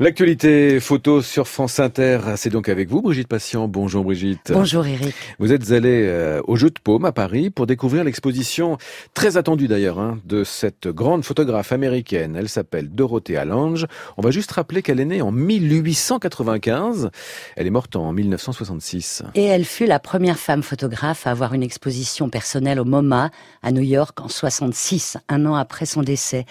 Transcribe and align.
L'actualité 0.00 0.78
photo 0.78 1.22
sur 1.22 1.48
France 1.48 1.80
Inter, 1.80 2.20
c'est 2.36 2.50
donc 2.50 2.68
avec 2.68 2.88
vous, 2.88 3.02
Brigitte 3.02 3.26
Patient. 3.26 3.66
Bonjour 3.66 4.04
Brigitte. 4.04 4.52
Bonjour 4.52 4.86
Eric. 4.86 5.12
Vous 5.40 5.52
êtes 5.52 5.72
allée 5.72 6.04
euh, 6.06 6.40
au 6.46 6.54
Jeu 6.54 6.70
de 6.70 6.78
Paume 6.78 7.04
à 7.04 7.10
Paris 7.10 7.50
pour 7.50 7.66
découvrir 7.66 8.04
l'exposition, 8.04 8.78
très 9.12 9.36
attendue 9.36 9.66
d'ailleurs, 9.66 9.98
hein, 9.98 10.20
de 10.24 10.44
cette 10.44 10.86
grande 10.86 11.24
photographe 11.24 11.72
américaine. 11.72 12.36
Elle 12.38 12.48
s'appelle 12.48 12.90
Dorothée 12.90 13.36
Allange. 13.36 13.86
On 14.16 14.22
va 14.22 14.30
juste 14.30 14.52
rappeler 14.52 14.82
qu'elle 14.82 15.00
est 15.00 15.04
née 15.04 15.20
en 15.20 15.32
1895. 15.32 17.10
Elle 17.56 17.66
est 17.66 17.70
morte 17.70 17.96
en 17.96 18.12
1966. 18.12 19.24
Et 19.34 19.46
elle 19.46 19.64
fut 19.64 19.86
la 19.86 19.98
première 19.98 20.38
femme 20.38 20.62
photographe 20.62 21.26
à 21.26 21.32
avoir 21.32 21.54
une 21.54 21.64
exposition 21.64 22.30
personnelle 22.30 22.78
au 22.78 22.84
MoMA 22.84 23.32
à 23.64 23.72
New 23.72 23.82
York 23.82 24.20
en 24.20 24.28
66, 24.28 25.16
un 25.28 25.44
an 25.44 25.56
après 25.56 25.86
son 25.86 26.04
décès. 26.04 26.46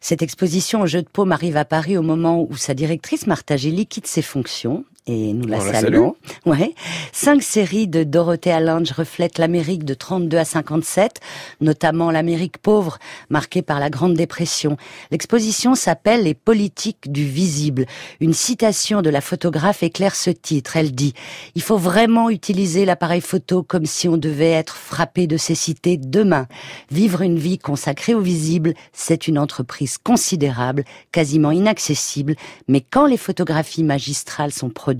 Cette 0.00 0.22
exposition 0.22 0.80
au 0.80 0.86
Jeu 0.86 1.02
de 1.02 1.08
Paume 1.12 1.32
arrive 1.32 1.58
à 1.58 1.66
Paris 1.66 1.98
au 1.98 2.02
moment 2.02 2.40
où 2.40 2.56
sa 2.56 2.72
directrice 2.72 2.85
Martha 3.26 3.56
Gilly 3.56 3.86
quitte 3.86 4.06
ses 4.06 4.22
fonctions 4.22 4.84
et 5.06 5.32
nous 5.32 5.46
la 5.46 5.60
saluons. 5.60 6.16
Ouais. 6.46 6.74
Cinq 7.12 7.42
séries 7.42 7.86
de 7.86 8.02
Dorothée 8.02 8.50
Allange 8.50 8.90
reflètent 8.90 9.38
l'Amérique 9.38 9.84
de 9.84 9.94
32 9.94 10.36
à 10.36 10.44
57, 10.44 11.20
notamment 11.60 12.10
l'Amérique 12.10 12.58
pauvre, 12.58 12.98
marquée 13.30 13.62
par 13.62 13.78
la 13.78 13.88
Grande 13.88 14.14
Dépression. 14.14 14.76
L'exposition 15.12 15.76
s'appelle 15.76 16.24
Les 16.24 16.34
politiques 16.34 17.12
du 17.12 17.24
visible. 17.24 17.86
Une 18.20 18.32
citation 18.32 19.00
de 19.00 19.10
la 19.10 19.20
photographe 19.20 19.84
éclaire 19.84 20.16
ce 20.16 20.30
titre. 20.30 20.76
Elle 20.76 20.92
dit 20.92 21.14
Il 21.54 21.62
faut 21.62 21.78
vraiment 21.78 22.28
utiliser 22.28 22.84
l'appareil 22.84 23.20
photo 23.20 23.62
comme 23.62 23.86
si 23.86 24.08
on 24.08 24.16
devait 24.16 24.50
être 24.50 24.74
frappé 24.74 25.28
de 25.28 25.36
cécité 25.36 25.98
demain. 25.98 26.48
Vivre 26.90 27.22
une 27.22 27.38
vie 27.38 27.58
consacrée 27.58 28.14
au 28.14 28.20
visible, 28.20 28.74
c'est 28.92 29.28
une 29.28 29.38
entreprise 29.38 29.98
considérable, 29.98 30.84
quasiment 31.12 31.52
inaccessible, 31.52 32.34
mais 32.66 32.80
quand 32.80 33.06
les 33.06 33.16
photographies 33.16 33.84
magistrales 33.84 34.52
sont 34.52 34.70
produites, 34.70 34.95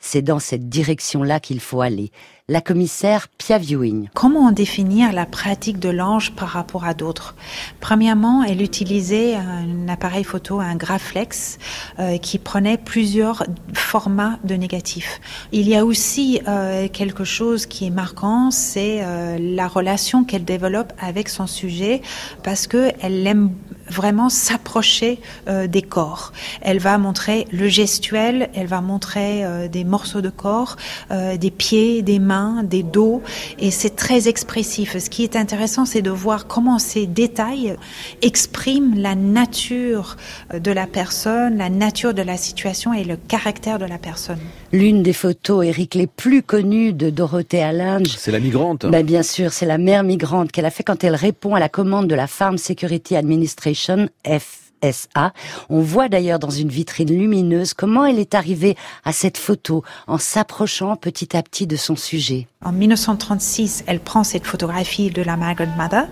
c'est 0.00 0.22
dans 0.22 0.38
cette 0.38 0.68
direction-là 0.68 1.40
qu'il 1.40 1.60
faut 1.60 1.80
aller. 1.80 2.10
La 2.46 2.60
commissaire 2.60 3.28
Pia 3.38 3.56
Viewing. 3.56 4.10
Comment 4.12 4.52
définir 4.52 5.12
la 5.12 5.24
pratique 5.24 5.78
de 5.78 5.88
l'ange 5.88 6.32
par 6.32 6.48
rapport 6.48 6.84
à 6.84 6.92
d'autres? 6.92 7.34
Premièrement, 7.80 8.42
elle 8.42 8.60
utilisait 8.60 9.34
un 9.34 9.88
appareil 9.88 10.24
photo, 10.24 10.60
un 10.60 10.76
Graflex, 10.76 11.58
euh, 11.98 12.18
qui 12.18 12.38
prenait 12.38 12.76
plusieurs 12.76 13.46
formats 13.72 14.38
de 14.44 14.56
négatifs. 14.56 15.22
Il 15.52 15.66
y 15.66 15.74
a 15.74 15.86
aussi 15.86 16.42
euh, 16.46 16.86
quelque 16.88 17.24
chose 17.24 17.64
qui 17.64 17.86
est 17.86 17.90
marquant, 17.90 18.50
c'est 18.50 18.98
euh, 19.00 19.38
la 19.40 19.66
relation 19.66 20.22
qu'elle 20.24 20.44
développe 20.44 20.92
avec 20.98 21.30
son 21.30 21.46
sujet, 21.46 22.02
parce 22.42 22.66
que 22.66 22.92
elle 23.00 23.26
aime 23.26 23.52
vraiment 23.88 24.28
s'approcher 24.28 25.18
euh, 25.48 25.66
des 25.66 25.82
corps. 25.82 26.32
Elle 26.60 26.78
va 26.78 26.98
montrer 26.98 27.46
le 27.52 27.68
gestuel, 27.68 28.50
elle 28.54 28.66
va 28.66 28.80
montrer 28.80 29.44
euh, 29.44 29.68
des 29.68 29.84
morceaux 29.84 30.20
de 30.20 30.30
corps, 30.30 30.76
euh, 31.10 31.36
des 31.36 31.50
pieds, 31.50 32.02
des 32.02 32.18
mains, 32.18 32.62
des 32.62 32.82
dos, 32.82 33.22
et 33.58 33.70
c'est 33.70 33.96
très 33.96 34.28
expressif. 34.28 34.96
Ce 34.98 35.10
qui 35.10 35.22
est 35.22 35.36
intéressant, 35.36 35.84
c'est 35.84 36.02
de 36.02 36.10
voir 36.10 36.46
comment 36.46 36.78
ces 36.78 37.06
détails 37.06 37.76
expriment 38.22 38.98
la 38.98 39.14
nature 39.14 40.16
de 40.52 40.70
la 40.70 40.86
personne, 40.86 41.58
la 41.58 41.70
nature 41.70 42.14
de 42.14 42.22
la 42.22 42.36
situation 42.36 42.92
et 42.92 43.04
le 43.04 43.16
caractère 43.16 43.78
de 43.78 43.84
la 43.84 43.98
personne. 43.98 44.38
L'une 44.72 45.02
des 45.02 45.12
photos, 45.12 45.64
Eric, 45.64 45.94
les 45.94 46.06
plus 46.06 46.42
connues 46.42 46.92
de 46.92 47.10
Dorothée 47.10 47.62
Allinge. 47.62 48.16
C'est 48.18 48.32
la 48.32 48.40
migrante. 48.40 48.86
Ben, 48.86 49.04
bien 49.04 49.22
sûr, 49.22 49.52
c'est 49.52 49.66
la 49.66 49.78
mère 49.78 50.02
migrante 50.02 50.50
qu'elle 50.50 50.66
a 50.66 50.70
fait 50.70 50.82
quand 50.82 51.04
elle 51.04 51.14
répond 51.14 51.54
à 51.54 51.60
la 51.60 51.68
commande 51.68 52.08
de 52.08 52.14
la 52.14 52.26
Farm 52.26 52.58
Security 52.58 53.16
Administration 53.16 53.73
FSA. 53.74 55.32
On 55.68 55.80
voit 55.80 56.08
d'ailleurs 56.08 56.38
dans 56.38 56.50
une 56.50 56.68
vitrine 56.68 57.16
lumineuse 57.16 57.74
comment 57.74 58.04
elle 58.04 58.18
est 58.18 58.34
arrivée 58.34 58.76
à 59.04 59.12
cette 59.12 59.38
photo 59.38 59.82
en 60.06 60.18
s'approchant 60.18 60.96
petit 60.96 61.36
à 61.36 61.42
petit 61.42 61.66
de 61.66 61.76
son 61.76 61.96
sujet. 61.96 62.46
En 62.64 62.72
1936, 62.72 63.84
elle 63.86 64.00
prend 64.00 64.24
cette 64.24 64.46
photographie 64.46 65.10
de 65.10 65.22
la 65.22 65.36
Margaret 65.36 65.68
Mother. 65.76 66.06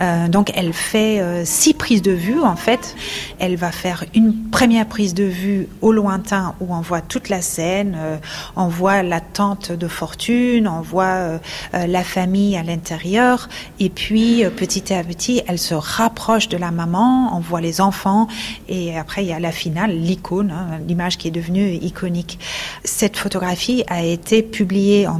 Euh, 0.00 0.28
donc, 0.28 0.52
elle 0.54 0.72
fait 0.72 1.20
euh, 1.20 1.44
six 1.44 1.74
prises 1.74 2.02
de 2.02 2.12
vue. 2.12 2.40
En 2.40 2.56
fait, 2.56 2.94
elle 3.38 3.56
va 3.56 3.72
faire 3.72 4.04
une 4.14 4.34
première 4.50 4.86
prise 4.86 5.14
de 5.14 5.24
vue 5.24 5.68
au 5.80 5.92
lointain 5.92 6.54
où 6.60 6.74
on 6.74 6.80
voit 6.80 7.00
toute 7.00 7.28
la 7.28 7.42
scène, 7.42 7.96
euh, 7.98 8.16
on 8.56 8.68
voit 8.68 9.02
la 9.02 9.20
tante 9.20 9.72
de 9.72 9.88
fortune, 9.88 10.68
on 10.68 10.80
voit 10.80 11.04
euh, 11.04 11.38
euh, 11.74 11.86
la 11.86 12.02
famille 12.02 12.56
à 12.56 12.62
l'intérieur, 12.62 13.48
et 13.80 13.90
puis 13.90 14.44
petit 14.56 14.92
à 14.92 15.02
petit, 15.04 15.42
elle 15.46 15.58
se 15.58 15.74
rapproche 15.74 16.48
de 16.48 16.56
la 16.56 16.70
maman, 16.70 17.36
on 17.36 17.40
voit 17.40 17.60
les 17.60 17.80
enfants, 17.80 18.28
et 18.68 18.96
après 18.98 19.24
il 19.24 19.28
y 19.28 19.32
a 19.32 19.38
la 19.38 19.52
finale, 19.52 19.90
l'icône, 19.90 20.50
hein, 20.50 20.78
l'image 20.86 21.18
qui 21.18 21.28
est 21.28 21.32
devenue 21.32 21.74
iconique. 21.74 22.38
Cette 22.84 23.16
photographie 23.16 23.84
a 23.88 24.02
été 24.02 24.42
publiée 24.42 25.06
en 25.06 25.18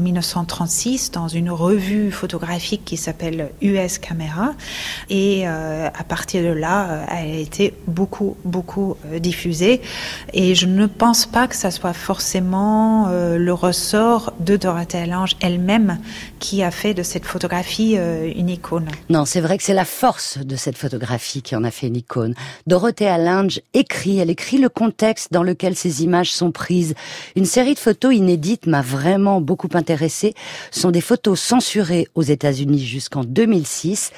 1930 0.66 1.14
dans 1.14 1.28
une 1.28 1.50
revue 1.50 2.10
photographique 2.10 2.84
qui 2.84 2.96
s'appelle 2.96 3.50
US 3.62 3.98
Camera. 3.98 4.54
Et 5.08 5.46
euh, 5.46 5.88
à 5.88 6.04
partir 6.04 6.42
de 6.42 6.48
là, 6.48 6.90
euh, 6.90 7.04
elle 7.10 7.30
a 7.30 7.38
été 7.38 7.74
beaucoup, 7.86 8.36
beaucoup 8.44 8.96
euh, 9.06 9.18
diffusée. 9.18 9.80
Et 10.32 10.54
je 10.54 10.66
ne 10.66 10.86
pense 10.86 11.26
pas 11.26 11.46
que 11.46 11.54
ça 11.54 11.70
soit 11.70 11.92
forcément 11.92 13.08
le 13.08 13.52
ressort 13.52 14.32
de 14.40 14.56
Dorothée 14.56 14.98
Allange 14.98 15.36
elle-même 15.40 15.98
qui 16.38 16.62
a 16.62 16.70
fait 16.70 16.94
de 16.94 17.02
cette 17.02 17.24
photographie 17.24 17.96
une 17.96 18.48
icône. 18.48 18.86
Non, 19.08 19.24
c'est 19.24 19.40
vrai 19.40 19.56
que 19.56 19.64
c'est 19.64 19.74
la 19.74 19.84
force 19.84 20.38
de 20.38 20.56
cette 20.56 20.76
photographie 20.76 21.42
qui 21.42 21.56
en 21.56 21.64
a 21.64 21.70
fait 21.70 21.86
une 21.86 21.96
icône. 21.96 22.34
Dorothée 22.66 23.08
Allange 23.08 23.60
écrit, 23.74 24.18
elle 24.18 24.30
écrit 24.30 24.58
le 24.58 24.68
contexte 24.68 25.32
dans 25.32 25.42
lequel 25.42 25.76
ces 25.76 26.02
images 26.02 26.32
sont 26.32 26.50
prises. 26.50 26.94
Une 27.36 27.46
série 27.46 27.74
de 27.74 27.78
photos 27.78 28.14
inédites 28.14 28.66
m'a 28.66 28.82
vraiment 28.82 29.40
beaucoup 29.40 29.68
intéressée 29.74 30.34
sont 30.70 30.90
des 30.90 31.00
photos 31.00 31.40
censurées 31.40 32.08
aux 32.14 32.22
États-Unis 32.22 32.84
jusqu'en 32.84 33.24
2006, 33.24 34.12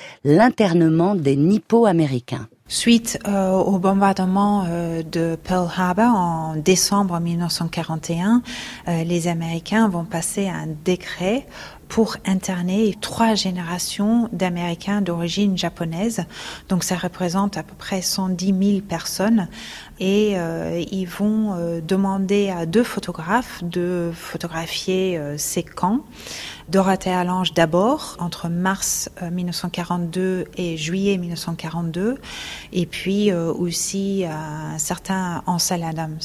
des 1.15 1.37
nippo-américains. 1.37 2.49
Suite 2.71 3.19
euh, 3.27 3.53
au 3.53 3.79
bombardement 3.79 4.67
euh, 4.69 5.03
de 5.03 5.39
Pearl 5.43 5.71
Harbor 5.75 6.15
en 6.15 6.55
décembre 6.57 7.19
1941, 7.19 8.43
euh, 8.89 9.05
les 9.05 9.27
Américains 9.27 9.89
vont 9.89 10.05
passer 10.05 10.49
un 10.49 10.67
décret 10.85 11.47
pour 11.89 12.17
interner 12.27 12.95
trois 13.01 13.35
générations 13.35 14.29
d'Américains 14.33 15.01
d'origine 15.01 15.57
japonaise. 15.57 16.25
Donc 16.69 16.85
ça 16.85 16.97
représente 16.97 17.57
à 17.57 17.63
peu 17.63 17.75
près 17.75 18.03
110 18.03 18.47
000 18.47 18.81
personnes. 18.83 19.49
Et 20.01 20.35
euh, 20.37 20.85
ils 20.93 21.07
vont 21.07 21.55
euh, 21.55 21.81
demander 21.81 22.51
à 22.51 22.67
deux 22.67 22.85
photographes 22.85 23.65
de 23.65 24.13
photographier 24.15 25.19
euh, 25.19 25.37
ces 25.39 25.63
camps. 25.63 26.01
Dorothée 26.69 27.11
Allange 27.11 27.55
d'abord, 27.55 28.17
entre 28.21 28.51
mars 28.51 29.09
1942 29.33 30.45
et 30.59 30.77
juillet 30.77 31.17
1942. 31.17 32.19
Et 32.75 32.85
puis 32.85 33.33
aussi 33.33 34.27
un 34.29 34.77
certain 34.77 35.43
Ansel 35.47 35.83
Adams. 35.83 36.19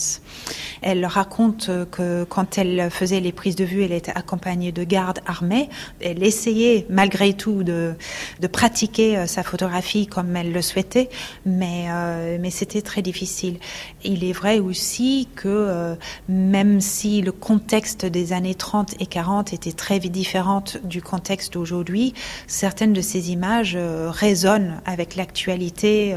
Elle 0.81 1.05
raconte 1.05 1.71
que 1.91 2.25
quand 2.25 2.57
elle 2.57 2.91
faisait 2.91 3.21
les 3.21 3.31
prises 3.31 3.55
de 3.55 3.63
vue, 3.63 3.83
elle 3.83 3.93
était 3.93 4.11
accompagnée 4.11 4.73
de 4.73 4.83
gardes 4.83 5.21
armés 5.25 5.52
elle 6.01 6.23
essayait 6.23 6.85
malgré 6.89 7.33
tout 7.33 7.63
de, 7.63 7.93
de 8.39 8.47
pratiquer 8.47 9.17
euh, 9.17 9.27
sa 9.27 9.43
photographie 9.43 10.07
comme 10.07 10.35
elle 10.35 10.51
le 10.51 10.61
souhaitait, 10.61 11.09
mais, 11.45 11.85
euh, 11.89 12.37
mais 12.39 12.49
c'était 12.49 12.81
très 12.81 13.01
difficile. 13.01 13.57
Il 14.03 14.23
est 14.23 14.33
vrai 14.33 14.59
aussi 14.59 15.27
que 15.35 15.47
euh, 15.47 15.95
même 16.29 16.81
si 16.81 17.21
le 17.21 17.31
contexte 17.31 18.05
des 18.05 18.33
années 18.33 18.55
30 18.55 18.95
et 18.99 19.05
40 19.05 19.53
était 19.53 19.71
très 19.71 19.99
différent 19.99 20.63
du 20.83 21.01
contexte 21.01 21.53
d'aujourd'hui, 21.53 22.13
certaines 22.47 22.93
de 22.93 23.01
ces 23.01 23.31
images 23.31 23.77
résonnent 23.77 24.81
avec 24.85 25.15
l'actualité 25.15 26.15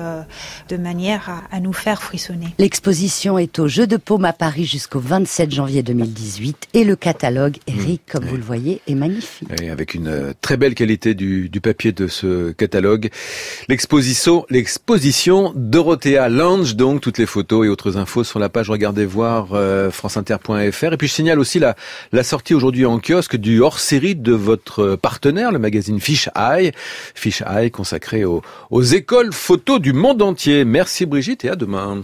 de 0.69 0.77
manière 0.77 1.31
à, 1.31 1.57
à, 1.57 1.61
nous 1.61 1.73
faire 1.73 2.03
frissonner. 2.03 2.49
L'exposition 2.59 3.39
est 3.39 3.59
au 3.59 3.69
Jeu 3.69 3.87
de 3.87 3.97
Paume 3.97 4.25
à 4.25 4.33
Paris 4.33 4.65
jusqu'au 4.65 5.01
27 5.01 5.53
janvier 5.53 5.83
2018 5.83 6.69
et 6.75 6.85
le 6.85 6.97
catalogue, 6.97 7.59
Eric, 7.67 8.03
comme 8.11 8.25
vous 8.25 8.37
le 8.37 8.43
voyez, 8.43 8.81
est 8.87 8.95
magnifique. 8.95 9.26
Et 9.61 9.71
avec 9.71 9.95
une 9.95 10.09
euh, 10.09 10.33
très 10.41 10.57
belle 10.57 10.75
qualité 10.75 11.15
du, 11.15 11.49
du 11.49 11.61
papier 11.61 11.93
de 11.93 12.07
ce 12.07 12.53
catalogue. 12.53 13.11
L'exposition, 13.69 14.47
l'exposition 14.51 15.53
Dorothea 15.55 16.29
Lange, 16.29 16.77
donc 16.77 17.01
toutes 17.01 17.19
les 17.19 17.27
photos 17.27 17.67
et 17.67 17.69
autres 17.69 17.97
infos 17.97 18.25
sur 18.25 18.39
la 18.39 18.49
page 18.49 18.71
Regardez 18.71 19.07
voir 19.07 19.49
euh, 19.53 19.91
franceinter.fr. 19.91 20.93
Et 20.93 20.97
puis 20.97 21.09
je 21.09 21.13
signale 21.13 21.39
aussi 21.39 21.59
la, 21.59 21.77
la 22.13 22.23
sortie 22.23 22.55
aujourd'hui 22.55 22.87
en 22.87 22.99
kiosque 22.99 23.37
du 23.37 23.61
hors-série 23.61 24.15
de 24.15 24.33
votre 24.33 24.97
partenaire, 24.97 25.53
le 25.53 25.59
magazine 25.59 26.01
Fish 26.01 26.29
Eye. 26.37 26.73
Fish 27.15 27.43
Eye 27.43 27.71
consacré 27.71 28.25
aux, 28.25 28.43
aux 28.71 28.83
écoles 28.83 29.33
photos 29.33 29.81
du 29.81 29.93
monde 29.93 30.23
entier. 30.23 30.65
Merci 30.65 31.07
Brigitte 31.07 31.45
et 31.45 31.51
à 31.51 31.57
demain. 31.57 32.03